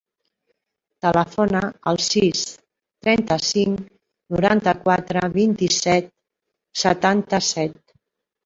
Telefona 1.05 1.59
al 1.91 1.99
sis, 2.05 2.41
trenta-cinc, 3.07 3.83
noranta-quatre, 4.39 5.27
vint-i-set, 5.39 6.11
setanta-set. 6.87 7.79